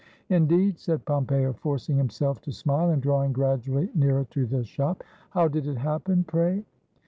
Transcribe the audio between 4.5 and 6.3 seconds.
shop; "how did it happen,